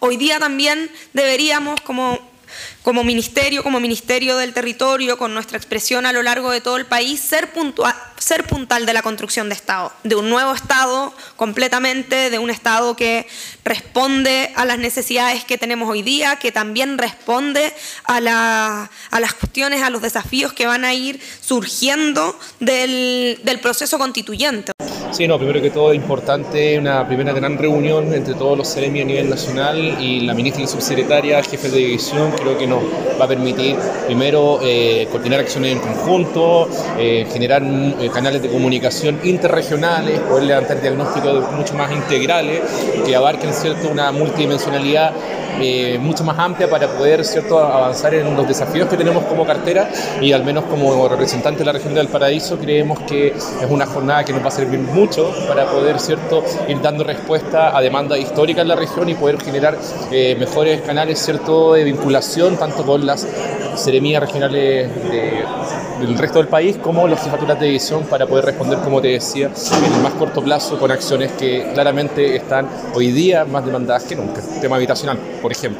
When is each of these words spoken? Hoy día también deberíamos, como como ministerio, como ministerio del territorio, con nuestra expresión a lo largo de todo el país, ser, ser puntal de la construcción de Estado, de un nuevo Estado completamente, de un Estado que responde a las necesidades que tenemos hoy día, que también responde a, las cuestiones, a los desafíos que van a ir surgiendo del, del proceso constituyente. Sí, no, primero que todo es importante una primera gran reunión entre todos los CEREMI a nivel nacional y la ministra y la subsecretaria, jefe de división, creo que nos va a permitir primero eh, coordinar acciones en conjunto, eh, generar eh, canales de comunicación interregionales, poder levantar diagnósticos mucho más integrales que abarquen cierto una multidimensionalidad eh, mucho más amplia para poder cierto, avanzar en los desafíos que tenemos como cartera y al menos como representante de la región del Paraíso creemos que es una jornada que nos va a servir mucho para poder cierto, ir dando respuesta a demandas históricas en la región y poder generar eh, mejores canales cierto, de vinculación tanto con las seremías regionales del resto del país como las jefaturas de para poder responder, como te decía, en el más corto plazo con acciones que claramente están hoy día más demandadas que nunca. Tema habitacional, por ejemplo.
Hoy 0.00 0.16
día 0.16 0.38
también 0.38 0.90
deberíamos, 1.12 1.80
como 1.80 2.18
como 2.82 3.04
ministerio, 3.04 3.62
como 3.62 3.80
ministerio 3.80 4.36
del 4.36 4.54
territorio, 4.54 5.18
con 5.18 5.34
nuestra 5.34 5.58
expresión 5.58 6.06
a 6.06 6.12
lo 6.12 6.22
largo 6.22 6.50
de 6.50 6.62
todo 6.62 6.78
el 6.78 6.86
país, 6.86 7.20
ser, 7.20 7.52
ser 8.18 8.44
puntal 8.44 8.86
de 8.86 8.92
la 8.92 9.02
construcción 9.02 9.48
de 9.48 9.54
Estado, 9.54 9.92
de 10.04 10.14
un 10.14 10.28
nuevo 10.30 10.52
Estado 10.52 11.12
completamente, 11.36 12.30
de 12.30 12.38
un 12.38 12.50
Estado 12.50 12.96
que 12.96 13.26
responde 13.64 14.52
a 14.56 14.64
las 14.64 14.78
necesidades 14.78 15.44
que 15.44 15.58
tenemos 15.58 15.88
hoy 15.88 16.02
día, 16.02 16.36
que 16.36 16.52
también 16.52 16.98
responde 16.98 17.72
a, 18.04 18.20
las 18.20 19.34
cuestiones, 19.34 19.82
a 19.82 19.90
los 19.90 20.02
desafíos 20.02 20.52
que 20.52 20.66
van 20.66 20.84
a 20.84 20.94
ir 20.94 21.20
surgiendo 21.40 22.38
del, 22.60 23.40
del 23.42 23.60
proceso 23.60 23.98
constituyente. 23.98 24.72
Sí, 25.10 25.26
no, 25.26 25.38
primero 25.38 25.62
que 25.62 25.70
todo 25.70 25.90
es 25.92 25.96
importante 25.96 26.78
una 26.78 27.06
primera 27.06 27.32
gran 27.32 27.56
reunión 27.56 28.12
entre 28.12 28.34
todos 28.34 28.58
los 28.58 28.72
CEREMI 28.72 29.00
a 29.00 29.04
nivel 29.04 29.30
nacional 29.30 29.78
y 30.00 30.20
la 30.20 30.34
ministra 30.34 30.62
y 30.62 30.66
la 30.66 30.70
subsecretaria, 30.70 31.42
jefe 31.42 31.70
de 31.70 31.78
división, 31.78 32.30
creo 32.32 32.58
que 32.58 32.66
nos 32.66 32.82
va 33.18 33.24
a 33.24 33.28
permitir 33.28 33.76
primero 34.06 34.60
eh, 34.62 35.08
coordinar 35.10 35.40
acciones 35.40 35.72
en 35.72 35.80
conjunto, 35.80 36.68
eh, 36.98 37.26
generar 37.32 37.62
eh, 37.64 38.07
canales 38.10 38.42
de 38.42 38.48
comunicación 38.48 39.18
interregionales, 39.24 40.20
poder 40.20 40.44
levantar 40.44 40.80
diagnósticos 40.80 41.50
mucho 41.52 41.74
más 41.74 41.92
integrales 41.92 42.60
que 43.04 43.14
abarquen 43.14 43.52
cierto 43.52 43.88
una 43.88 44.12
multidimensionalidad 44.12 45.12
eh, 45.60 45.98
mucho 46.00 46.22
más 46.22 46.38
amplia 46.38 46.70
para 46.70 46.86
poder 46.86 47.24
cierto, 47.24 47.58
avanzar 47.58 48.14
en 48.14 48.36
los 48.36 48.46
desafíos 48.46 48.88
que 48.88 48.96
tenemos 48.96 49.24
como 49.24 49.44
cartera 49.44 49.90
y 50.20 50.30
al 50.30 50.44
menos 50.44 50.64
como 50.64 51.08
representante 51.08 51.60
de 51.60 51.64
la 51.64 51.72
región 51.72 51.94
del 51.94 52.06
Paraíso 52.06 52.58
creemos 52.58 53.00
que 53.00 53.28
es 53.28 53.66
una 53.68 53.84
jornada 53.84 54.24
que 54.24 54.32
nos 54.32 54.44
va 54.44 54.48
a 54.48 54.52
servir 54.52 54.78
mucho 54.78 55.34
para 55.48 55.66
poder 55.66 55.98
cierto, 55.98 56.44
ir 56.68 56.80
dando 56.80 57.02
respuesta 57.02 57.76
a 57.76 57.80
demandas 57.80 58.20
históricas 58.20 58.62
en 58.62 58.68
la 58.68 58.76
región 58.76 59.08
y 59.08 59.14
poder 59.14 59.40
generar 59.40 59.76
eh, 60.12 60.36
mejores 60.38 60.80
canales 60.82 61.18
cierto, 61.18 61.72
de 61.72 61.82
vinculación 61.82 62.56
tanto 62.56 62.84
con 62.84 63.04
las 63.04 63.26
seremías 63.74 64.20
regionales 64.20 64.90
del 66.00 66.18
resto 66.18 66.38
del 66.38 66.48
país 66.48 66.76
como 66.76 67.08
las 67.08 67.22
jefaturas 67.22 67.58
de 67.58 67.68
para 68.04 68.26
poder 68.26 68.46
responder, 68.46 68.78
como 68.78 69.00
te 69.00 69.08
decía, 69.08 69.50
en 69.86 69.92
el 69.92 70.02
más 70.02 70.12
corto 70.14 70.42
plazo 70.42 70.78
con 70.78 70.90
acciones 70.90 71.32
que 71.32 71.70
claramente 71.74 72.36
están 72.36 72.68
hoy 72.94 73.10
día 73.12 73.44
más 73.44 73.64
demandadas 73.64 74.04
que 74.04 74.16
nunca. 74.16 74.40
Tema 74.60 74.76
habitacional, 74.76 75.18
por 75.42 75.52
ejemplo. 75.52 75.76